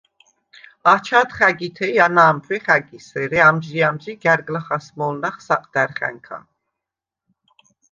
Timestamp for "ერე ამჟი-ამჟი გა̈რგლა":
3.21-4.61